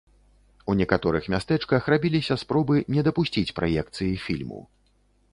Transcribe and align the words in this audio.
У 0.71 0.75
некаторых 0.79 1.25
мястэчках 1.33 1.89
рабіліся 1.93 2.37
спробы 2.43 2.75
не 2.95 3.01
дапусціць 3.09 3.53
праекцыі 3.59 4.15
фільму. 4.25 4.61